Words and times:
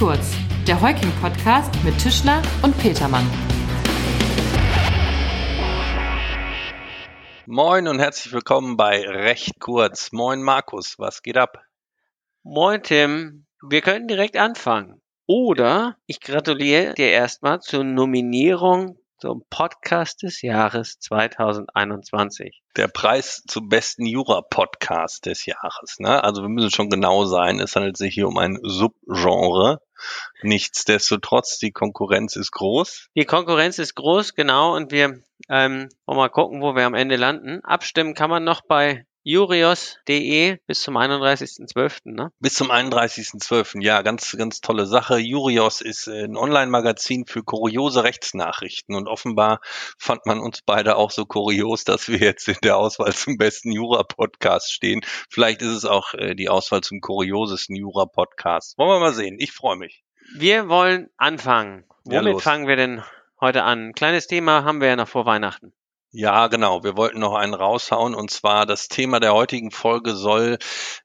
kurz, 0.00 0.34
der 0.66 0.80
Heuking-Podcast 0.80 1.84
mit 1.84 1.98
Tischler 1.98 2.40
und 2.62 2.74
Petermann. 2.78 3.30
Moin 7.44 7.86
und 7.86 7.98
herzlich 7.98 8.32
willkommen 8.32 8.78
bei 8.78 9.06
Recht 9.06 9.60
kurz. 9.60 10.10
Moin 10.10 10.42
Markus, 10.42 10.94
was 10.98 11.20
geht 11.20 11.36
ab? 11.36 11.58
Moin 12.42 12.82
Tim, 12.82 13.44
wir 13.68 13.82
können 13.82 14.08
direkt 14.08 14.38
anfangen. 14.38 15.02
Oder 15.26 15.98
ich 16.06 16.20
gratuliere 16.20 16.94
dir 16.94 17.10
erstmal 17.10 17.60
zur 17.60 17.84
Nominierung 17.84 18.98
zum 19.20 19.44
Podcast 19.50 20.22
des 20.22 20.40
Jahres 20.40 20.98
2021. 20.98 22.62
Der 22.76 22.88
Preis 22.88 23.42
zum 23.46 23.68
besten 23.68 24.06
Jura-Podcast 24.06 25.26
des 25.26 25.44
Jahres. 25.44 25.98
Ne? 25.98 26.24
Also 26.24 26.40
wir 26.40 26.48
müssen 26.48 26.70
schon 26.70 26.88
genau 26.88 27.26
sein. 27.26 27.60
Es 27.60 27.76
handelt 27.76 27.98
sich 27.98 28.14
hier 28.14 28.26
um 28.26 28.38
ein 28.38 28.58
Subgenre. 28.62 29.82
Nichtsdestotrotz, 30.42 31.58
die 31.58 31.70
Konkurrenz 31.70 32.34
ist 32.34 32.52
groß. 32.52 33.08
Die 33.14 33.26
Konkurrenz 33.26 33.78
ist 33.78 33.94
groß, 33.94 34.34
genau. 34.34 34.74
Und 34.74 34.90
wir 34.90 35.22
ähm, 35.50 35.90
wollen 36.06 36.18
mal 36.18 36.30
gucken, 36.30 36.62
wo 36.62 36.74
wir 36.74 36.86
am 36.86 36.94
Ende 36.94 37.16
landen. 37.16 37.60
Abstimmen 37.62 38.14
kann 38.14 38.30
man 38.30 38.44
noch 38.44 38.62
bei 38.62 39.04
Jurios.de 39.22 40.58
bis 40.66 40.80
zum 40.80 40.96
31.12. 40.96 42.00
Ne? 42.04 42.32
Bis 42.40 42.54
zum 42.54 42.70
31.12. 42.70 43.82
Ja, 43.82 44.00
ganz, 44.02 44.34
ganz 44.38 44.60
tolle 44.60 44.86
Sache. 44.86 45.18
Jurios 45.18 45.82
ist 45.82 46.08
ein 46.08 46.36
Online-Magazin 46.36 47.26
für 47.26 47.42
kuriose 47.42 48.02
Rechtsnachrichten 48.02 48.94
und 48.94 49.08
offenbar 49.08 49.60
fand 49.98 50.24
man 50.24 50.40
uns 50.40 50.62
beide 50.62 50.96
auch 50.96 51.10
so 51.10 51.26
kurios, 51.26 51.84
dass 51.84 52.08
wir 52.08 52.18
jetzt 52.18 52.48
in 52.48 52.56
der 52.62 52.78
Auswahl 52.78 53.12
zum 53.12 53.36
besten 53.36 53.72
Jura-Podcast 53.72 54.72
stehen. 54.72 55.02
Vielleicht 55.28 55.60
ist 55.60 55.72
es 55.72 55.84
auch 55.84 56.14
äh, 56.14 56.34
die 56.34 56.48
Auswahl 56.48 56.80
zum 56.80 57.00
kuriosesten 57.00 57.76
Jura-Podcast. 57.76 58.78
Wollen 58.78 58.90
wir 58.90 59.00
mal 59.00 59.14
sehen. 59.14 59.36
Ich 59.38 59.52
freue 59.52 59.76
mich. 59.76 60.02
Wir 60.34 60.68
wollen 60.68 61.10
anfangen. 61.16 61.84
Womit 62.04 62.34
ja, 62.34 62.38
fangen 62.38 62.66
wir 62.66 62.76
denn 62.76 63.02
heute 63.40 63.64
an? 63.64 63.88
Ein 63.88 63.92
kleines 63.92 64.26
Thema 64.26 64.64
haben 64.64 64.80
wir 64.80 64.88
ja 64.88 64.96
noch 64.96 65.08
vor 65.08 65.26
Weihnachten. 65.26 65.74
Ja, 66.12 66.48
genau. 66.48 66.82
Wir 66.82 66.96
wollten 66.96 67.20
noch 67.20 67.34
einen 67.34 67.54
raushauen 67.54 68.14
und 68.14 68.30
zwar 68.30 68.66
das 68.66 68.88
Thema 68.88 69.20
der 69.20 69.32
heutigen 69.32 69.70
Folge 69.70 70.14
soll 70.14 70.58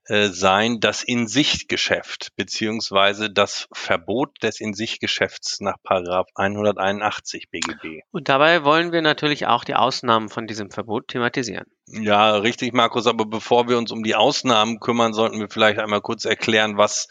äh, 0.06 0.30
sein 0.30 0.80
das 0.80 1.04
In-Sicht-Geschäft 1.04 2.30
beziehungsweise 2.36 3.30
das 3.30 3.68
Verbot 3.72 4.32
des 4.42 4.60
In-Sicht-Geschäfts 4.60 5.60
nach 5.62 5.76
Paragraph 5.84 6.28
181 6.34 7.50
BGB. 7.52 8.02
Und 8.12 8.30
dabei 8.30 8.64
wollen 8.64 8.92
wir 8.92 9.04
natürlich 9.04 9.46
auch 9.46 9.64
die 9.64 9.76
Ausnahmen 9.76 10.30
von 10.30 10.48
diesem 10.48 10.72
Verbot 10.72 11.10
thematisieren. 11.10 11.66
Ja, 11.88 12.38
richtig, 12.38 12.74
Markus. 12.74 13.06
Aber 13.06 13.26
bevor 13.26 13.70
wir 13.70 13.78
uns 13.78 13.92
um 13.92 14.04
die 14.04 14.16
Ausnahmen 14.16 14.80
kümmern, 14.80 15.14
sollten 15.14 15.40
wir 15.40 15.50
vielleicht 15.50 15.78
einmal 15.78 16.02
kurz 16.02 16.26
erklären, 16.26 16.78
was 16.78 17.08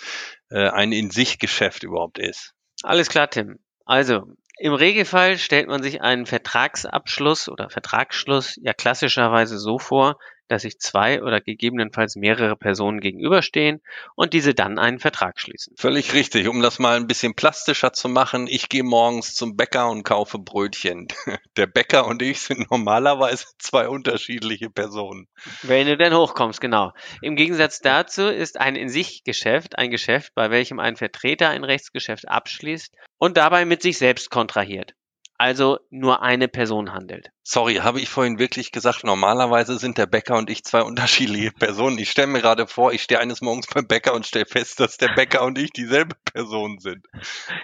äh, 0.51 0.69
ein 0.69 0.91
In-Sich-Geschäft 0.91 1.85
überhaupt 1.85 2.19
ist. 2.19 2.55
Alles 2.83 3.09
klar, 3.09 3.31
Tim. 3.31 3.61
Also, 3.85 4.25
im 4.59 4.73
Regelfall 4.73 5.39
stellt 5.39 5.69
man 5.69 5.83
sich 5.83 6.01
einen 6.03 6.27
Vertragsabschluss 6.27 7.49
oder 7.49 7.71
Vertragsschluss 7.71 8.59
ja 8.63 8.73
klassischerweise 8.73 9.59
so 9.59 9.79
vor, 9.79 10.19
dass 10.49 10.63
sich 10.63 10.79
zwei 10.79 11.23
oder 11.23 11.41
gegebenenfalls 11.41 12.17
mehrere 12.17 12.57
Personen 12.57 13.01
gegenüberstehen 13.01 13.81
und 14.15 14.33
diese 14.33 14.55
dann 14.55 14.79
einen 14.79 14.99
Vertrag 14.99 15.41
schließen. 15.41 15.75
Völlig 15.77 16.13
richtig. 16.15 16.49
Um 16.49 16.61
das 16.61 16.79
mal 16.79 16.97
ein 16.97 17.07
bisschen 17.07 17.35
plastischer 17.35 17.93
zu 17.93 18.09
machen, 18.09 18.47
ich 18.49 18.69
gehe 18.69 18.83
morgens 18.83 19.35
zum 19.35 19.57
Bäcker 19.57 19.89
und 19.91 20.03
kaufe 20.03 20.39
Brötchen. 20.39 21.09
Der 21.57 21.67
Bäcker 21.67 22.07
und 22.07 22.23
ich 22.23 22.41
sind 22.41 22.71
normalerweise 22.71 23.47
zwei 23.59 23.89
unterschiedliche 23.89 24.71
Personen. 24.71 25.27
Wenn 25.63 25.87
du 25.87 25.97
denn 25.97 26.15
hochkommst, 26.15 26.61
genau. 26.61 26.93
Im 27.23 27.37
Gegensatz 27.37 27.81
dazu 27.81 28.23
ist 28.23 28.61
ein 28.61 28.77
in 28.77 28.89
sich 28.89 29.25
Geschäft 29.25 29.79
ein 29.79 29.91
Geschäft, 29.91 30.33
bei 30.35 30.51
welchem 30.51 30.79
ein 30.79 30.97
Vertreter 30.97 31.51
ein 31.51 31.65
Rechtsgeschäft 31.65 32.29
abschließt 32.29 32.95
und 33.19 33.37
dabei 33.37 33.65
mit 33.65 33.83
sich 33.83 33.99
selbst 33.99 34.31
kontrahiert 34.31 34.95
also 35.37 35.79
nur 35.91 36.23
eine 36.23 36.49
Person 36.49 36.93
handelt. 36.93 37.31
Sorry, 37.43 37.77
habe 37.77 38.01
ich 38.01 38.09
vorhin 38.09 38.39
wirklich 38.39 38.73
gesagt, 38.73 39.05
normalerweise 39.05 39.79
sind 39.79 39.99
der 39.99 40.07
Bäcker 40.07 40.37
und 40.37 40.49
ich 40.49 40.65
zwei 40.65 40.83
unterschiedliche 40.83 41.51
Personen. 41.51 41.99
Ich 41.99 42.11
stelle 42.11 42.29
mir 42.29 42.41
gerade 42.41 42.67
vor, 42.67 42.93
ich 42.93 43.03
stehe 43.03 43.21
eines 43.21 43.41
Morgens 43.41 43.67
beim 43.67 43.87
Bäcker 43.87 44.15
und 44.15 44.27
stelle 44.27 44.47
fest, 44.47 44.81
dass 44.81 44.97
der 44.97 45.09
Bäcker 45.15 45.43
und 45.43 45.59
ich 45.59 45.71
dieselbe 45.71 46.15
Person 46.33 46.79
sind. 46.79 47.07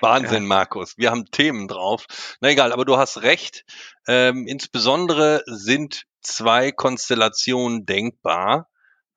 Wahnsinn, 0.00 0.42
ja. 0.42 0.48
Markus. 0.48 0.98
Wir 0.98 1.10
haben 1.10 1.26
Themen 1.30 1.68
drauf. 1.68 2.06
Na 2.40 2.50
egal, 2.50 2.72
aber 2.72 2.84
du 2.84 2.96
hast 2.96 3.22
recht. 3.22 3.64
Ähm, 4.06 4.46
insbesondere 4.46 5.42
sind 5.46 6.04
zwei 6.22 6.72
Konstellationen 6.72 7.86
denkbar. 7.86 8.68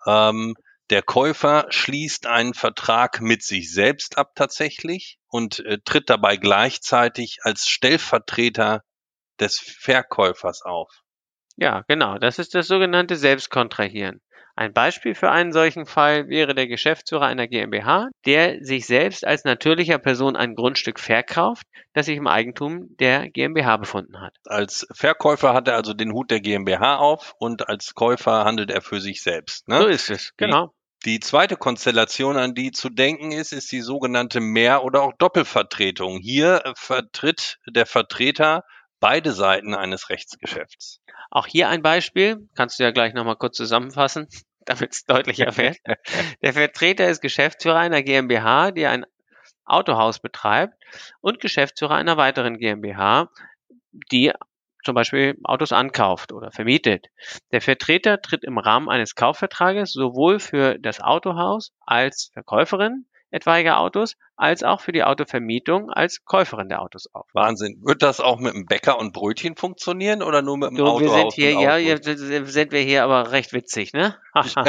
Ähm, 0.06 0.56
der 0.90 1.02
Käufer 1.02 1.66
schließt 1.70 2.28
einen 2.28 2.54
Vertrag 2.54 3.20
mit 3.20 3.42
sich 3.42 3.74
selbst 3.74 4.18
ab 4.18 4.34
tatsächlich 4.36 5.18
und 5.34 5.66
äh, 5.66 5.80
tritt 5.84 6.12
dabei 6.12 6.38
gleichzeitig 6.38 7.40
als 7.42 7.68
Stellvertreter 7.68 8.84
des 9.40 9.58
Verkäufers 9.60 10.62
auf. 10.62 11.02
Ja, 11.56 11.84
genau. 11.88 12.20
Das 12.20 12.38
ist 12.38 12.54
das 12.54 12.68
sogenannte 12.68 13.16
Selbstkontrahieren. 13.16 14.22
Ein 14.56 14.74
Beispiel 14.74 15.16
für 15.16 15.32
einen 15.32 15.52
solchen 15.52 15.88
Fall 15.88 16.28
wäre 16.28 16.54
der 16.54 16.68
Geschäftsführer 16.68 17.26
einer 17.26 17.48
GmbH, 17.48 18.10
der 18.28 18.64
sich 18.64 18.86
selbst 18.86 19.26
als 19.26 19.44
natürlicher 19.44 19.98
Person 19.98 20.36
ein 20.36 20.54
Grundstück 20.54 21.00
verkauft, 21.00 21.66
das 21.94 22.06
sich 22.06 22.18
im 22.18 22.28
Eigentum 22.28 22.96
der 23.00 23.32
GmbH 23.32 23.78
befunden 23.78 24.22
hat. 24.22 24.36
Als 24.46 24.86
Verkäufer 24.94 25.56
hat 25.56 25.68
er 25.68 25.74
also 25.74 25.96
den 25.96 26.14
Hut 26.14 26.30
der 26.30 26.42
GmbH 26.42 26.98
auf 26.98 27.34
und 27.40 27.68
als 27.68 27.96
Käufer 27.96 28.46
handelt 28.46 28.70
er 28.70 28.82
für 28.82 29.02
sich 29.02 29.24
selbst. 29.24 29.68
Ne? 29.68 29.80
So 29.80 29.88
ist 29.88 30.12
es, 30.12 30.34
genau. 30.38 30.76
Die 31.06 31.20
zweite 31.20 31.58
Konstellation, 31.58 32.38
an 32.38 32.56
die 32.56 32.72
zu 32.72 32.90
denken 32.90 33.34
ist, 33.34 33.52
ist 33.52 33.72
die 33.74 33.82
sogenannte 33.82 34.40
Mehr- 34.40 34.86
oder 34.86 35.02
auch 35.02 35.12
Doppelvertretung. 35.18 36.20
Hier 36.20 36.64
vertritt 36.78 37.60
der 37.68 37.86
Vertreter 37.86 38.64
beide 39.02 39.34
Seiten 39.34 39.76
eines 39.76 40.10
Rechtsgeschäfts. 40.10 41.02
Auch 41.30 41.46
hier 41.46 41.68
ein 41.68 41.82
Beispiel, 41.82 42.48
kannst 42.56 42.80
du 42.80 42.84
ja 42.84 42.92
gleich 42.92 43.14
nochmal 43.14 43.36
kurz 43.36 43.58
zusammenfassen, 43.58 44.30
damit 44.66 44.94
es 44.94 45.04
deutlicher 45.04 45.58
wird. 45.58 45.78
Der 46.42 46.54
Vertreter 46.54 47.10
ist 47.10 47.22
Geschäftsführer 47.22 47.80
einer 47.80 48.02
GmbH, 48.02 48.72
die 48.72 48.86
ein 48.86 49.06
Autohaus 49.66 50.20
betreibt 50.20 50.76
und 51.20 51.42
Geschäftsführer 51.42 51.96
einer 51.96 52.16
weiteren 52.16 52.58
GmbH, 52.58 53.30
die 54.10 54.32
zum 54.84 54.96
Beispiel 54.96 55.36
Autos 55.44 55.72
ankauft 55.72 56.32
oder 56.32 56.52
vermietet. 56.52 57.08
Der 57.52 57.62
Vertreter 57.62 58.22
tritt 58.22 58.44
im 58.44 58.58
Rahmen 58.58 58.90
eines 58.90 59.16
Kaufvertrages 59.16 59.94
sowohl 59.94 60.40
für 60.40 60.78
das 60.80 61.00
Autohaus 61.00 61.72
als 61.82 62.30
Verkäuferin 62.34 63.06
etwaiger 63.34 63.80
Autos 63.80 64.16
als 64.36 64.64
auch 64.64 64.82
für 64.82 64.92
die 64.92 65.04
Autovermietung 65.04 65.90
als 65.90 66.24
Käuferin 66.26 66.70
der 66.70 66.82
Autos 66.82 67.08
auf. 67.14 67.28
Wahnsinn. 67.34 67.82
Wird 67.84 68.02
das 68.02 68.20
auch 68.20 68.40
mit 68.40 68.54
dem 68.54 68.66
Bäcker 68.66 69.00
und 69.00 69.14
Brötchen 69.14 69.56
funktionieren 69.56 70.22
oder 70.22 70.42
nur 70.42 70.58
mit 70.58 70.70
dem 70.70 70.78
du, 70.78 70.86
Auto? 70.86 71.06
Wir 71.06 71.10
sind 71.10 71.34
hier, 71.34 71.52
ja, 71.80 71.98
sind 72.02 72.72
wir 72.72 72.82
hier 72.82 73.04
aber 73.04 73.32
recht 73.32 73.54
witzig, 73.54 73.94
ne? 73.94 74.18
ja, 74.36 74.66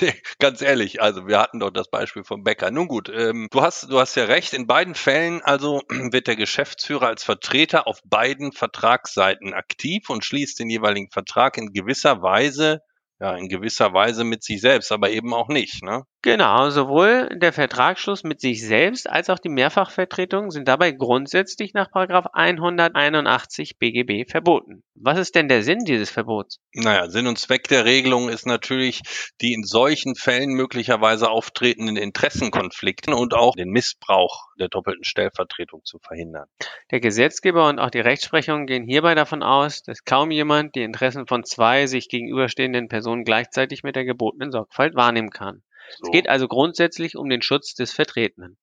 nee, 0.00 0.14
ganz 0.38 0.62
ehrlich, 0.62 1.02
also 1.02 1.26
wir 1.26 1.38
hatten 1.38 1.60
doch 1.60 1.70
das 1.70 1.90
Beispiel 1.90 2.24
vom 2.24 2.44
Bäcker. 2.44 2.70
Nun 2.70 2.88
gut, 2.88 3.08
ähm, 3.08 3.48
du 3.50 3.62
hast, 3.62 3.90
du 3.90 3.98
hast 3.98 4.14
ja 4.14 4.24
recht. 4.24 4.52
In 4.52 4.66
beiden 4.66 4.94
Fällen 4.94 5.42
also 5.42 5.82
wird 5.88 6.26
der 6.26 6.36
Geschäftsführer 6.36 7.08
als 7.08 7.24
Vertreter 7.24 7.86
auf 7.86 8.00
beiden 8.04 8.52
Vertragsseiten 8.52 9.54
aktiv 9.54 10.08
und 10.08 10.24
schließt 10.24 10.58
den 10.58 10.70
jeweiligen 10.70 11.10
Vertrag 11.10 11.56
in 11.56 11.72
gewisser 11.72 12.22
Weise 12.22 12.80
ja, 13.20 13.36
in 13.36 13.48
gewisser 13.48 13.92
Weise 13.92 14.24
mit 14.24 14.42
sich 14.42 14.60
selbst, 14.60 14.90
aber 14.92 15.10
eben 15.10 15.32
auch 15.32 15.48
nicht, 15.48 15.82
ne? 15.82 16.02
Genau, 16.24 16.70
sowohl 16.70 17.28
der 17.36 17.52
Vertragsschluss 17.52 18.24
mit 18.24 18.40
sich 18.40 18.66
selbst 18.66 19.10
als 19.10 19.28
auch 19.28 19.38
die 19.38 19.50
Mehrfachvertretung 19.50 20.50
sind 20.50 20.66
dabei 20.66 20.90
grundsätzlich 20.90 21.74
nach 21.74 21.90
181 21.92 23.76
BGB 23.78 24.26
verboten. 24.26 24.82
Was 24.94 25.18
ist 25.18 25.34
denn 25.34 25.48
der 25.48 25.62
Sinn 25.62 25.80
dieses 25.84 26.08
Verbots? 26.08 26.60
Naja, 26.72 27.10
Sinn 27.10 27.26
und 27.26 27.38
Zweck 27.38 27.68
der 27.68 27.84
Regelung 27.84 28.30
ist 28.30 28.46
natürlich, 28.46 29.02
die 29.42 29.52
in 29.52 29.64
solchen 29.64 30.14
Fällen 30.14 30.54
möglicherweise 30.54 31.28
auftretenden 31.28 31.98
Interessenkonflikten 31.98 33.12
und 33.12 33.34
auch 33.34 33.54
den 33.54 33.68
Missbrauch 33.68 34.46
der 34.58 34.68
doppelten 34.68 35.04
Stellvertretung 35.04 35.82
zu 35.84 35.98
verhindern. 35.98 36.46
Der 36.90 37.00
Gesetzgeber 37.00 37.68
und 37.68 37.78
auch 37.78 37.90
die 37.90 38.00
Rechtsprechung 38.00 38.64
gehen 38.64 38.84
hierbei 38.84 39.14
davon 39.14 39.42
aus, 39.42 39.82
dass 39.82 40.06
kaum 40.06 40.30
jemand 40.30 40.74
die 40.74 40.84
Interessen 40.84 41.26
von 41.26 41.44
zwei 41.44 41.86
sich 41.86 42.08
gegenüberstehenden 42.08 42.88
Personen 42.88 43.24
gleichzeitig 43.24 43.82
mit 43.82 43.94
der 43.94 44.06
gebotenen 44.06 44.52
Sorgfalt 44.52 44.94
wahrnehmen 44.94 45.28
kann. 45.28 45.62
So. 45.98 46.04
Es 46.04 46.12
geht 46.12 46.28
also 46.28 46.48
grundsätzlich 46.48 47.16
um 47.16 47.28
den 47.28 47.42
Schutz 47.42 47.74
des 47.74 47.92
Vertretenen. 47.92 48.56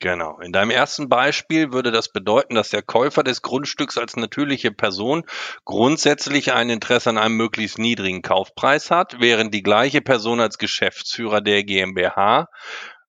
Genau. 0.00 0.40
In 0.40 0.52
deinem 0.52 0.70
ersten 0.70 1.08
Beispiel 1.08 1.72
würde 1.72 1.92
das 1.92 2.10
bedeuten, 2.10 2.56
dass 2.56 2.70
der 2.70 2.82
Käufer 2.82 3.22
des 3.22 3.40
Grundstücks 3.40 3.96
als 3.98 4.16
natürliche 4.16 4.72
Person 4.72 5.22
grundsätzlich 5.64 6.52
ein 6.52 6.70
Interesse 6.70 7.10
an 7.10 7.18
einem 7.18 7.36
möglichst 7.36 7.78
niedrigen 7.78 8.20
Kaufpreis 8.20 8.90
hat, 8.90 9.20
während 9.20 9.54
die 9.54 9.62
gleiche 9.62 10.00
Person 10.00 10.40
als 10.40 10.58
Geschäftsführer 10.58 11.40
der 11.40 11.62
GmbH 11.62 12.48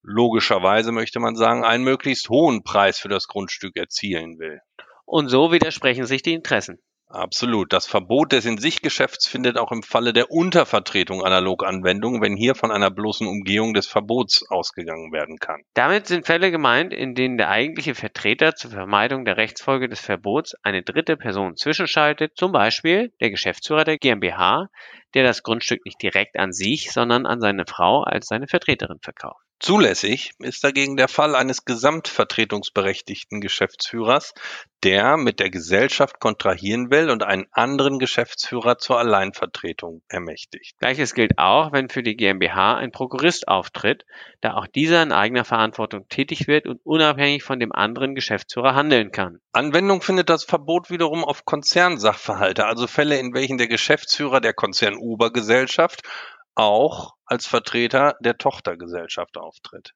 logischerweise 0.04 0.92
möchte 0.92 1.20
man 1.20 1.36
sagen, 1.36 1.64
einen 1.64 1.84
möglichst 1.84 2.30
hohen 2.30 2.64
Preis 2.64 3.00
für 3.00 3.10
das 3.10 3.28
Grundstück 3.28 3.76
erzielen 3.76 4.38
will. 4.38 4.60
Und 5.06 5.30
so 5.30 5.52
widersprechen 5.52 6.06
sich 6.06 6.22
die 6.22 6.34
Interessen. 6.34 6.80
Absolut. 7.14 7.72
Das 7.72 7.86
Verbot 7.86 8.32
des 8.32 8.44
In-sich-Geschäfts 8.46 9.28
findet 9.28 9.60
auch 9.60 9.72
im 9.72 9.84
Falle 9.84 10.14
der 10.14 10.32
Untervertretung 10.32 11.24
analog 11.24 11.64
Anwendung, 11.64 12.24
wenn 12.24 12.36
hier 12.36 12.56
von 12.56 12.72
einer 12.72 12.90
bloßen 12.90 13.28
Umgehung 13.28 13.76
des 13.76 13.86
Verbots 13.86 14.44
ausgegangen 14.50 15.12
werden 15.12 15.38
kann. 15.38 15.62
Damit 15.76 16.08
sind 16.08 16.26
Fälle 16.26 16.50
gemeint, 16.50 16.92
in 16.92 17.14
denen 17.14 17.38
der 17.38 17.50
eigentliche 17.50 17.94
Vertreter 17.94 18.56
zur 18.56 18.72
Vermeidung 18.72 19.26
der 19.26 19.38
Rechtsfolge 19.38 19.88
des 19.88 20.00
Verbots 20.00 20.56
eine 20.64 20.82
dritte 20.82 21.16
Person 21.16 21.56
zwischenschaltet, 21.56 22.32
zum 22.36 22.52
Beispiel 22.52 23.14
der 23.22 23.30
Geschäftsführer 23.30 23.84
der 23.84 24.00
GmbH, 24.00 24.70
der 25.14 25.24
das 25.24 25.44
Grundstück 25.44 25.86
nicht 25.86 26.02
direkt 26.02 26.40
an 26.40 26.52
sich, 26.52 26.92
sondern 26.92 27.28
an 27.28 27.40
seine 27.40 27.66
Frau 27.68 28.02
als 28.02 28.26
seine 28.26 28.48
Vertreterin 28.48 28.98
verkauft. 29.04 29.46
Zulässig 29.64 30.32
ist 30.40 30.66
dagegen 30.66 30.98
der 30.98 31.08
Fall 31.08 31.36
eines 31.36 31.64
gesamtvertretungsberechtigten 31.64 33.40
Geschäftsführers, 33.40 34.34
der 34.84 35.16
mit 35.16 35.40
der 35.40 35.50
Gesellschaft 35.50 36.20
kontrahieren 36.20 36.92
will 36.92 37.10
und 37.10 37.24
einen 37.24 37.46
anderen 37.54 37.98
Geschäftsführer 37.98 38.78
zur 38.78 39.00
Alleinvertretung 39.00 40.02
ermächtigt. 40.10 40.78
Gleiches 40.80 41.14
gilt 41.14 41.38
auch, 41.38 41.72
wenn 41.72 41.88
für 41.88 42.04
die 42.04 42.18
GmbH 42.18 42.76
ein 42.76 42.92
Prokurist 42.92 43.48
auftritt, 43.48 44.04
da 44.42 44.56
auch 44.56 44.68
dieser 44.68 45.02
in 45.02 45.14
eigener 45.14 45.46
Verantwortung 45.46 46.10
tätig 46.10 46.50
wird 46.50 46.68
und 46.68 46.82
unabhängig 46.84 47.44
von 47.44 47.62
dem 47.62 47.72
anderen 47.72 48.16
Geschäftsführer 48.16 48.76
handeln 48.76 49.14
kann. 49.14 49.40
Anwendung 49.54 50.02
findet 50.02 50.30
das 50.30 50.44
Verbot 50.44 50.90
wiederum 50.90 51.24
auf 51.24 51.46
Konzernsachverhalte, 51.46 52.66
also 52.66 52.86
Fälle, 52.86 53.18
in 53.18 53.34
welchen 53.34 53.58
der 53.58 53.68
Geschäftsführer 53.68 54.42
der 54.42 54.54
Konzernobergesellschaft 54.54 56.02
auch 56.56 57.16
als 57.26 57.46
Vertreter 57.48 58.16
der 58.20 58.38
Tochtergesellschaft 58.38 59.38
auftritt. 59.38 59.94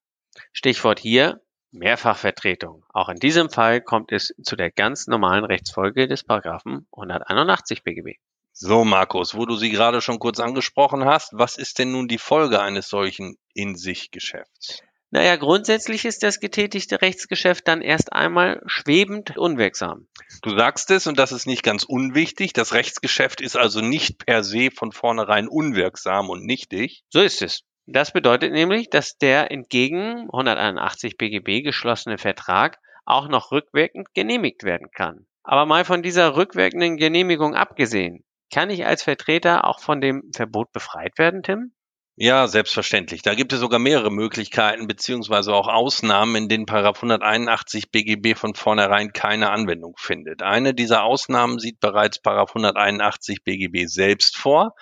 Stichwort 0.54 1.00
hier 1.00 1.42
Mehrfachvertretung. 1.72 2.86
Auch 2.90 3.10
in 3.10 3.18
diesem 3.18 3.50
Fall 3.50 3.82
kommt 3.82 4.12
es 4.12 4.34
zu 4.44 4.56
der 4.56 4.72
ganz 4.72 5.08
normalen 5.08 5.44
Rechtsfolge 5.44 6.08
des 6.08 6.24
Paragraphen 6.24 6.88
181 6.94 7.84
BGB. 7.84 8.18
So, 8.54 8.84
Markus, 8.84 9.36
wo 9.36 9.46
du 9.46 9.56
sie 9.56 9.70
gerade 9.70 10.02
schon 10.02 10.18
kurz 10.18 10.40
angesprochen 10.40 11.06
hast, 11.06 11.34
was 11.34 11.58
ist 11.58 11.78
denn 11.78 11.92
nun 11.92 12.08
die 12.08 12.18
Folge 12.18 12.60
eines 12.60 12.88
solchen 12.88 13.38
In-sich-Geschäfts? 13.54 14.82
Naja, 15.10 15.38
grundsätzlich 15.38 16.04
ist 16.04 16.22
das 16.24 16.40
getätigte 16.42 17.02
Rechtsgeschäft 17.02 17.68
dann 17.68 17.82
erst 17.82 18.12
einmal 18.12 18.62
schwebend 18.66 19.38
unwirksam. 19.38 20.08
Du 20.42 20.58
sagst 20.58 20.92
es, 20.92 21.08
und 21.08 21.18
das 21.18 21.32
ist 21.32 21.48
nicht 21.48 21.64
ganz 21.64 21.84
unwichtig, 21.84 22.52
das 22.52 22.74
Rechtsgeschäft 22.74 23.40
ist 23.40 23.56
also 23.56 23.80
nicht 23.80 24.26
per 24.26 24.44
se 24.44 24.70
von 24.70 24.92
vornherein 24.92 25.48
unwirksam 25.48 26.30
und 26.30 26.46
nichtig. 26.46 27.04
So 27.10 27.22
ist 27.22 27.42
es. 27.42 27.64
Das 27.86 28.12
bedeutet 28.12 28.52
nämlich, 28.52 28.90
dass 28.90 29.18
der 29.18 29.50
entgegen 29.50 30.28
181 30.34 31.16
BGB 31.16 31.64
geschlossene 31.64 32.18
Vertrag 32.18 32.80
auch 33.06 33.30
noch 33.30 33.52
rückwirkend 33.52 34.14
genehmigt 34.14 34.64
werden 34.64 34.92
kann. 34.92 35.26
Aber 35.44 35.66
mal 35.66 35.86
von 35.86 36.04
dieser 36.04 36.36
rückwirkenden 36.36 36.98
Genehmigung 36.98 37.56
abgesehen, 37.56 38.26
kann 38.52 38.70
ich 38.70 38.86
als 38.86 39.04
Vertreter 39.04 39.66
auch 39.66 39.80
von 39.80 40.02
dem 40.02 40.24
Verbot 40.36 40.74
befreit 40.74 41.18
werden, 41.18 41.44
Tim? 41.44 41.72
Ja, 42.20 42.48
selbstverständlich. 42.48 43.22
Da 43.22 43.36
gibt 43.36 43.54
es 43.54 43.60
sogar 43.60 43.78
mehrere 43.78 44.10
Möglichkeiten 44.10 44.88
beziehungsweise 44.88 45.54
auch 45.54 45.68
Ausnahmen, 45.68 46.36
in 46.36 46.50
denen 46.50 46.66
Paragraph 46.66 46.98
181 46.98 47.92
BGB 47.92 48.36
von 48.36 48.56
vornherein 48.56 49.14
keine 49.14 49.52
Anwendung 49.52 49.94
findet. 50.00 50.42
Eine 50.42 50.74
dieser 50.74 51.04
Ausnahmen 51.04 51.60
sieht 51.60 51.80
bereits 51.80 52.20
Paragraph 52.20 52.56
181 52.56 53.44
BGB 53.44 53.86
selbst 53.86 54.36
vor. 54.36 54.74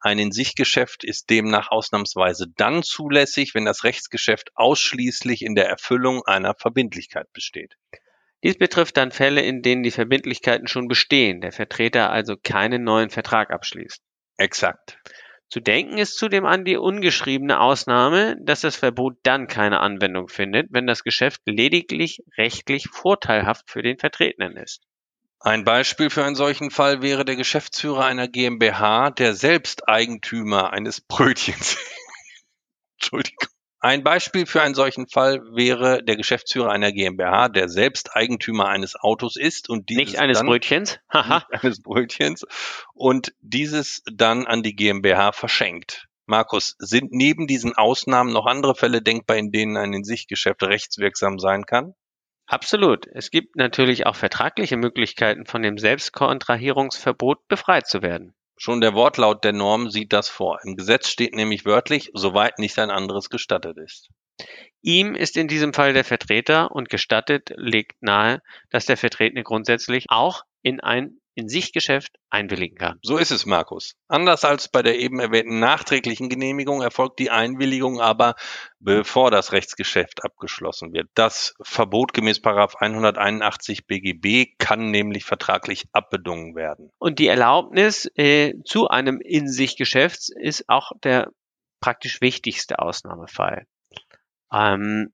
Ein 0.00 0.18
In-sich-Geschäft 0.18 1.02
ist 1.02 1.30
demnach 1.30 1.70
ausnahmsweise 1.70 2.48
dann 2.58 2.82
zulässig, 2.82 3.54
wenn 3.54 3.64
das 3.64 3.84
Rechtsgeschäft 3.84 4.50
ausschließlich 4.54 5.40
in 5.40 5.54
der 5.54 5.70
Erfüllung 5.70 6.26
einer 6.26 6.54
Verbindlichkeit 6.54 7.32
besteht. 7.32 7.78
Dies 8.44 8.58
betrifft 8.58 8.98
dann 8.98 9.12
Fälle, 9.12 9.40
in 9.40 9.62
denen 9.62 9.82
die 9.82 9.92
Verbindlichkeiten 9.92 10.66
schon 10.66 10.88
bestehen, 10.88 11.40
der 11.40 11.52
Vertreter 11.52 12.10
also 12.10 12.36
keinen 12.36 12.84
neuen 12.84 13.08
Vertrag 13.08 13.50
abschließt. 13.50 14.02
Exakt. 14.36 14.98
Zu 15.52 15.60
denken 15.60 15.98
ist 15.98 16.16
zudem 16.16 16.46
an 16.46 16.64
die 16.64 16.78
ungeschriebene 16.78 17.60
Ausnahme, 17.60 18.38
dass 18.40 18.62
das 18.62 18.74
Verbot 18.74 19.18
dann 19.22 19.48
keine 19.48 19.80
Anwendung 19.80 20.28
findet, 20.28 20.68
wenn 20.70 20.86
das 20.86 21.04
Geschäft 21.04 21.42
lediglich 21.44 22.22
rechtlich 22.38 22.88
vorteilhaft 22.88 23.70
für 23.70 23.82
den 23.82 23.98
Vertretenen 23.98 24.56
ist. 24.56 24.80
Ein 25.40 25.64
Beispiel 25.64 26.08
für 26.08 26.24
einen 26.24 26.36
solchen 26.36 26.70
Fall 26.70 27.02
wäre 27.02 27.26
der 27.26 27.36
Geschäftsführer 27.36 28.06
einer 28.06 28.28
GmbH, 28.28 29.10
der 29.10 29.34
selbst 29.34 29.86
Eigentümer 29.90 30.72
eines 30.72 31.02
Brötchens. 31.02 31.76
Entschuldigung. 32.96 33.50
Ein 33.84 34.04
Beispiel 34.04 34.46
für 34.46 34.62
einen 34.62 34.76
solchen 34.76 35.08
Fall 35.08 35.40
wäre 35.56 36.04
der 36.04 36.14
Geschäftsführer 36.14 36.70
einer 36.70 36.92
GmbH, 36.92 37.48
der 37.48 37.68
selbst 37.68 38.14
Eigentümer 38.14 38.68
eines 38.68 38.94
Autos 38.94 39.34
ist 39.34 39.68
und 39.68 39.88
dieses 39.88 40.12
nicht 40.12 40.20
eines 40.20 40.38
dann, 40.38 40.46
Brötchens, 40.46 41.00
nicht 41.12 41.46
eines 41.50 41.82
Brötchens 41.82 42.46
und 42.94 43.34
dieses 43.40 44.04
dann 44.04 44.46
an 44.46 44.62
die 44.62 44.76
GmbH 44.76 45.32
verschenkt. 45.32 46.06
Markus, 46.26 46.76
sind 46.78 47.10
neben 47.10 47.48
diesen 47.48 47.74
Ausnahmen 47.76 48.32
noch 48.32 48.46
andere 48.46 48.76
Fälle 48.76 49.02
denkbar, 49.02 49.36
in 49.36 49.50
denen 49.50 49.76
ein 49.76 49.92
In-sich-Geschäft 49.92 50.62
rechtswirksam 50.62 51.40
sein 51.40 51.66
kann? 51.66 51.94
Absolut. 52.46 53.08
Es 53.08 53.32
gibt 53.32 53.56
natürlich 53.56 54.06
auch 54.06 54.14
vertragliche 54.14 54.76
Möglichkeiten, 54.76 55.44
von 55.44 55.62
dem 55.62 55.76
Selbstkontrahierungsverbot 55.76 57.48
befreit 57.48 57.88
zu 57.88 58.00
werden. 58.00 58.32
Schon 58.56 58.80
der 58.80 58.94
Wortlaut 58.94 59.44
der 59.44 59.52
Norm 59.52 59.90
sieht 59.90 60.12
das 60.12 60.28
vor. 60.28 60.60
Im 60.64 60.76
Gesetz 60.76 61.08
steht 61.08 61.34
nämlich 61.34 61.64
wörtlich, 61.64 62.10
soweit 62.14 62.58
nicht 62.58 62.78
ein 62.78 62.90
anderes 62.90 63.28
gestattet 63.28 63.76
ist. 63.78 64.10
Ihm 64.82 65.14
ist 65.14 65.36
in 65.36 65.48
diesem 65.48 65.72
Fall 65.72 65.92
der 65.92 66.04
Vertreter 66.04 66.70
und 66.70 66.88
gestattet 66.88 67.52
legt 67.56 68.02
nahe, 68.02 68.40
dass 68.70 68.86
der 68.86 68.96
Vertretene 68.96 69.42
grundsätzlich 69.42 70.06
auch 70.08 70.42
in 70.62 70.80
ein 70.80 71.18
in 71.34 71.48
sich 71.48 71.72
Geschäft 71.72 72.18
einwilligen 72.30 72.76
kann. 72.76 72.98
So 73.02 73.16
ist 73.16 73.30
es, 73.30 73.46
Markus. 73.46 73.94
Anders 74.08 74.44
als 74.44 74.68
bei 74.68 74.82
der 74.82 74.98
eben 74.98 75.18
erwähnten 75.18 75.60
nachträglichen 75.60 76.28
Genehmigung 76.28 76.82
erfolgt 76.82 77.18
die 77.18 77.30
Einwilligung 77.30 78.00
aber, 78.00 78.34
bevor 78.80 79.30
das 79.30 79.52
Rechtsgeschäft 79.52 80.24
abgeschlossen 80.24 80.92
wird. 80.92 81.08
Das 81.14 81.54
Verbot 81.62 82.12
gemäß 82.12 82.40
181 82.44 83.86
BGB 83.86 84.54
kann 84.58 84.90
nämlich 84.90 85.24
vertraglich 85.24 85.84
abbedungen 85.92 86.54
werden. 86.54 86.90
Und 86.98 87.18
die 87.18 87.28
Erlaubnis 87.28 88.10
äh, 88.16 88.54
zu 88.64 88.88
einem 88.88 89.20
in 89.20 89.48
sich 89.48 89.76
Geschäfts 89.76 90.28
ist 90.28 90.68
auch 90.68 90.92
der 91.02 91.30
praktisch 91.80 92.20
wichtigste 92.20 92.78
Ausnahmefall. 92.78 93.66
Ähm, 94.52 95.12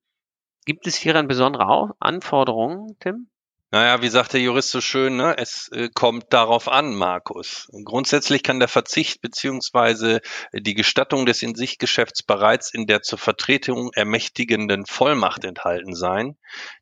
gibt 0.66 0.86
es 0.86 0.96
hieran 0.96 1.28
besondere 1.28 1.94
Anforderungen, 1.98 2.96
Tim? 3.00 3.28
Naja, 3.70 4.00
wie 4.00 4.08
sagt 4.08 4.32
der 4.32 4.40
Jurist 4.40 4.70
so 4.70 4.80
schön, 4.80 5.16
ne? 5.16 5.36
es 5.36 5.68
äh, 5.72 5.90
kommt 5.92 6.32
darauf 6.32 6.68
an, 6.68 6.94
Markus. 6.94 7.68
Grundsätzlich 7.84 8.42
kann 8.42 8.60
der 8.60 8.68
Verzicht 8.68 9.20
beziehungsweise 9.20 10.22
die 10.54 10.72
Gestattung 10.72 11.26
des 11.26 11.42
In-sich-Geschäfts 11.42 12.22
bereits 12.22 12.72
in 12.72 12.86
der 12.86 13.02
zur 13.02 13.18
Vertretung 13.18 13.90
ermächtigenden 13.92 14.86
Vollmacht 14.86 15.44
enthalten 15.44 15.94
sein. 15.94 16.38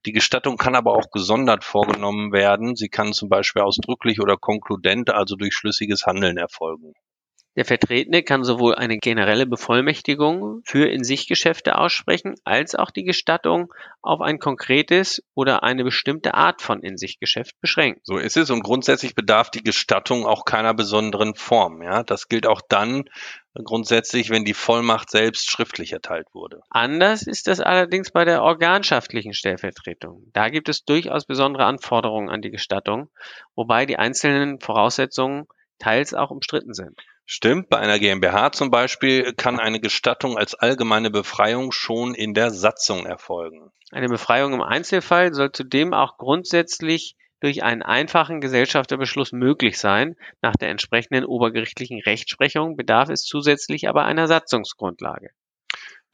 Die 0.06 0.12
Gestattung 0.12 0.58
kann 0.58 0.76
aber 0.76 0.92
auch 0.92 1.10
gesondert 1.10 1.64
vorgenommen 1.64 2.30
werden. 2.30 2.76
Sie 2.76 2.88
kann 2.88 3.12
zum 3.12 3.28
Beispiel 3.28 3.62
ausdrücklich 3.62 4.20
oder 4.20 4.36
konkludent, 4.36 5.10
also 5.10 5.34
durch 5.34 5.56
schlüssiges 5.56 6.06
Handeln 6.06 6.36
erfolgen. 6.36 6.92
Der 7.56 7.64
Vertretene 7.64 8.22
kann 8.22 8.44
sowohl 8.44 8.74
eine 8.74 8.98
generelle 8.98 9.46
Bevollmächtigung 9.46 10.60
für 10.64 10.88
In-sich-Geschäfte 10.88 11.78
aussprechen, 11.78 12.34
als 12.44 12.74
auch 12.74 12.90
die 12.90 13.04
Gestattung 13.04 13.72
auf 14.02 14.20
ein 14.20 14.38
konkretes 14.38 15.22
oder 15.34 15.62
eine 15.62 15.82
bestimmte 15.82 16.34
Art 16.34 16.60
von 16.60 16.82
In-sich-Geschäft 16.82 17.58
beschränken. 17.62 18.00
So 18.04 18.18
ist 18.18 18.36
es 18.36 18.50
und 18.50 18.62
grundsätzlich 18.62 19.14
bedarf 19.14 19.50
die 19.50 19.64
Gestattung 19.64 20.26
auch 20.26 20.44
keiner 20.44 20.74
besonderen 20.74 21.34
Form. 21.34 21.82
Ja, 21.82 22.02
das 22.02 22.28
gilt 22.28 22.46
auch 22.46 22.60
dann 22.68 23.04
grundsätzlich, 23.64 24.28
wenn 24.28 24.44
die 24.44 24.52
Vollmacht 24.52 25.10
selbst 25.10 25.50
schriftlich 25.50 25.94
erteilt 25.94 26.26
wurde. 26.34 26.60
Anders 26.68 27.22
ist 27.22 27.46
das 27.46 27.60
allerdings 27.60 28.10
bei 28.10 28.26
der 28.26 28.42
organschaftlichen 28.42 29.32
Stellvertretung. 29.32 30.24
Da 30.34 30.50
gibt 30.50 30.68
es 30.68 30.84
durchaus 30.84 31.24
besondere 31.24 31.64
Anforderungen 31.64 32.28
an 32.28 32.42
die 32.42 32.50
Gestattung, 32.50 33.08
wobei 33.54 33.86
die 33.86 33.96
einzelnen 33.96 34.60
Voraussetzungen 34.60 35.46
teils 35.78 36.12
auch 36.12 36.30
umstritten 36.30 36.74
sind. 36.74 37.00
Stimmt, 37.28 37.68
bei 37.68 37.78
einer 37.78 37.98
GmbH 37.98 38.52
zum 38.52 38.70
Beispiel 38.70 39.32
kann 39.34 39.58
eine 39.58 39.80
Gestattung 39.80 40.38
als 40.38 40.54
allgemeine 40.54 41.10
Befreiung 41.10 41.72
schon 41.72 42.14
in 42.14 42.34
der 42.34 42.52
Satzung 42.52 43.04
erfolgen. 43.04 43.72
Eine 43.90 44.08
Befreiung 44.08 44.52
im 44.52 44.62
Einzelfall 44.62 45.34
soll 45.34 45.50
zudem 45.50 45.92
auch 45.92 46.18
grundsätzlich 46.18 47.16
durch 47.40 47.64
einen 47.64 47.82
einfachen 47.82 48.40
Gesellschafterbeschluss 48.40 49.32
möglich 49.32 49.78
sein. 49.78 50.14
Nach 50.40 50.54
der 50.54 50.70
entsprechenden 50.70 51.24
obergerichtlichen 51.24 52.00
Rechtsprechung 52.00 52.76
bedarf 52.76 53.08
es 53.08 53.24
zusätzlich 53.24 53.88
aber 53.88 54.04
einer 54.04 54.28
Satzungsgrundlage. 54.28 55.30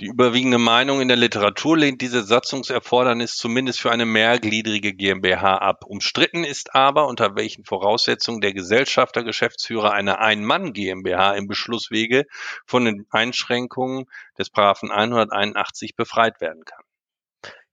Die 0.01 0.07
überwiegende 0.07 0.59
Meinung 0.59 1.01
in 1.01 1.09
der 1.09 1.17
Literatur 1.17 1.77
lehnt 1.77 2.01
diese 2.01 2.23
Satzungserfordernis 2.23 3.37
zumindest 3.37 3.81
für 3.81 3.91
eine 3.91 4.07
mehrgliedrige 4.07 4.95
GmbH 4.95 5.59
ab. 5.59 5.85
Umstritten 5.87 6.45
ist 6.45 6.75
aber, 6.75 7.07
unter 7.07 7.37
welchen 7.37 7.65
Voraussetzungen 7.65 8.41
der 8.41 8.55
Gesellschafter, 8.55 9.23
Geschäftsführer 9.23 9.93
einer 9.93 10.19
Ein-Mann-GmbH 10.19 11.35
im 11.35 11.47
Beschlusswege 11.47 12.25
von 12.67 12.87
den 12.87 13.07
Einschränkungen 13.11 14.07
des 14.39 14.51
Paragraphen 14.51 14.91
181 14.91 15.95
befreit 15.95 16.41
werden 16.41 16.65
kann. 16.65 16.85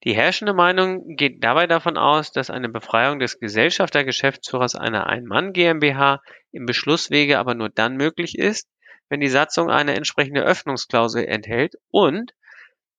Die 0.03 0.13
herrschende 0.13 0.53
Meinung 0.53 1.15
geht 1.15 1.43
dabei 1.43 1.67
davon 1.67 1.97
aus, 1.97 2.31
dass 2.31 2.49
eine 2.49 2.69
Befreiung 2.69 3.19
des 3.19 3.39
Gesellschafter-Geschäftsführers 3.39 4.75
einer 4.75 5.07
Ein-Mann 5.07 5.51
GmbH 5.51 6.21
im 6.51 6.65
Beschlusswege 6.65 7.39
aber 7.39 7.55
nur 7.55 7.69
dann 7.69 7.97
möglich 7.97 8.37
ist, 8.37 8.69
wenn 9.09 9.19
die 9.19 9.27
Satzung 9.29 9.69
eine 9.69 9.95
entsprechende 9.95 10.41
Öffnungsklausel 10.41 11.25
enthält 11.25 11.75
und 11.91 12.33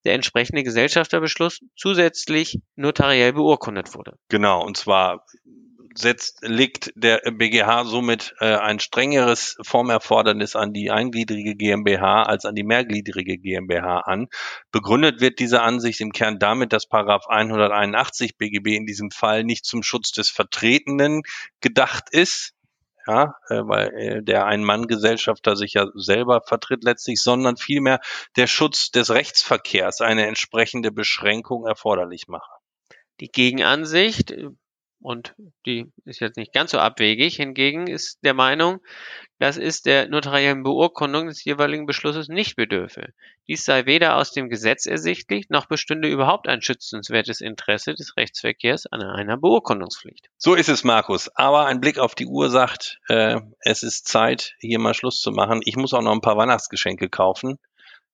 der 0.04 0.14
entsprechende 0.14 0.62
Gesellschafterbeschluss 0.62 1.60
zusätzlich 1.76 2.58
notariell 2.76 3.32
beurkundet 3.32 3.94
wurde. 3.94 4.16
Genau, 4.28 4.64
und 4.64 4.76
zwar 4.76 5.24
setzt, 5.94 6.38
legt 6.42 6.92
der 6.94 7.20
BGH 7.30 7.84
somit 7.84 8.34
äh, 8.40 8.56
ein 8.56 8.80
strengeres 8.80 9.56
Formerfordernis 9.62 10.56
an 10.56 10.72
die 10.72 10.90
eingliedrige 10.90 11.54
GmbH 11.56 12.22
als 12.22 12.44
an 12.44 12.54
die 12.54 12.62
mehrgliedrige 12.62 13.38
GmbH 13.38 14.00
an. 14.00 14.28
Begründet 14.70 15.20
wird 15.20 15.38
diese 15.38 15.62
Ansicht 15.62 16.00
im 16.00 16.12
Kern 16.12 16.38
damit, 16.38 16.72
dass 16.72 16.86
Paragraph 16.86 17.26
181 17.28 18.36
BGB 18.36 18.76
in 18.76 18.86
diesem 18.86 19.10
Fall 19.10 19.44
nicht 19.44 19.64
zum 19.64 19.82
Schutz 19.82 20.12
des 20.12 20.30
Vertretenen 20.30 21.22
gedacht 21.60 22.04
ist, 22.10 22.54
ja, 23.06 23.34
äh, 23.48 23.62
weil 23.64 23.88
äh, 23.94 24.22
der 24.22 24.46
Ein-Mann-Gesellschafter 24.46 25.56
sich 25.56 25.74
ja 25.74 25.86
selber 25.94 26.42
vertritt 26.42 26.84
letztlich, 26.84 27.20
sondern 27.20 27.56
vielmehr 27.56 28.00
der 28.36 28.46
Schutz 28.46 28.90
des 28.90 29.10
Rechtsverkehrs 29.10 30.00
eine 30.00 30.26
entsprechende 30.26 30.92
Beschränkung 30.92 31.66
erforderlich 31.66 32.28
mache. 32.28 32.50
Die 33.20 33.28
Gegenansicht 33.28 34.34
und 35.00 35.34
die 35.66 35.90
ist 36.04 36.20
jetzt 36.20 36.36
nicht 36.36 36.52
ganz 36.52 36.72
so 36.72 36.78
abwegig. 36.78 37.36
Hingegen 37.36 37.86
ist 37.86 38.18
der 38.22 38.34
Meinung, 38.34 38.80
dass 39.38 39.56
es 39.56 39.80
der 39.82 40.08
notariellen 40.08 40.62
Beurkundung 40.62 41.28
des 41.28 41.42
jeweiligen 41.42 41.86
Beschlusses 41.86 42.28
nicht 42.28 42.56
bedürfe. 42.56 43.14
Dies 43.48 43.64
sei 43.64 43.86
weder 43.86 44.16
aus 44.16 44.32
dem 44.32 44.50
Gesetz 44.50 44.84
ersichtlich, 44.84 45.48
noch 45.48 45.66
bestünde 45.66 46.08
überhaupt 46.08 46.48
ein 46.48 46.60
schützenswertes 46.60 47.40
Interesse 47.40 47.94
des 47.94 48.16
Rechtsverkehrs 48.16 48.86
an 48.86 49.02
einer 49.02 49.38
Beurkundungspflicht. 49.38 50.28
So 50.36 50.54
ist 50.54 50.68
es, 50.68 50.84
Markus. 50.84 51.30
Aber 51.34 51.66
ein 51.66 51.80
Blick 51.80 51.98
auf 51.98 52.14
die 52.14 52.26
Uhr 52.26 52.50
sagt, 52.50 53.00
äh, 53.08 53.40
es 53.60 53.82
ist 53.82 54.06
Zeit, 54.06 54.54
hier 54.60 54.78
mal 54.78 54.94
Schluss 54.94 55.20
zu 55.20 55.32
machen. 55.32 55.62
Ich 55.64 55.76
muss 55.76 55.94
auch 55.94 56.02
noch 56.02 56.12
ein 56.12 56.20
paar 56.20 56.36
Weihnachtsgeschenke 56.36 57.08
kaufen. 57.08 57.58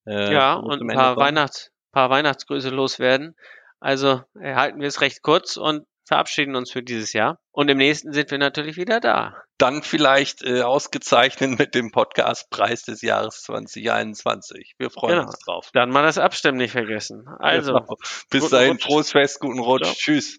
Äh, 0.06 0.32
ja, 0.32 0.54
und 0.54 0.82
ein 0.82 0.96
paar, 0.96 1.16
Weihnachts-, 1.16 1.72
paar 1.90 2.10
Weihnachtsgrüße 2.10 2.70
loswerden. 2.70 3.34
Also 3.80 4.22
erhalten 4.34 4.80
wir 4.80 4.88
es 4.88 5.00
recht 5.00 5.22
kurz 5.22 5.56
und 5.56 5.86
verabschieden 6.06 6.56
uns 6.56 6.70
für 6.70 6.82
dieses 6.82 7.12
Jahr. 7.12 7.38
Und 7.52 7.68
im 7.68 7.78
nächsten 7.78 8.12
sind 8.12 8.30
wir 8.30 8.38
natürlich 8.38 8.76
wieder 8.76 9.00
da. 9.00 9.34
Dann 9.58 9.82
vielleicht 9.82 10.42
äh, 10.42 10.62
ausgezeichnet 10.62 11.58
mit 11.58 11.74
dem 11.74 11.90
Podcastpreis 11.90 12.82
des 12.82 13.02
Jahres 13.02 13.42
2021. 13.42 14.74
Wir 14.78 14.90
freuen 14.90 15.16
genau. 15.16 15.26
uns 15.26 15.38
drauf. 15.40 15.70
Dann 15.72 15.90
mal 15.90 16.02
das 16.02 16.18
Abstimmen 16.18 16.58
nicht 16.58 16.72
vergessen. 16.72 17.26
Also. 17.38 17.72
Genau. 17.74 17.96
Bis 18.30 18.48
dahin, 18.48 18.72
Rutsch. 18.72 18.84
frohes 18.84 19.12
Fest, 19.12 19.40
guten 19.40 19.60
Rutsch. 19.60 19.84
Ciao. 19.84 19.94
Tschüss. 19.94 20.38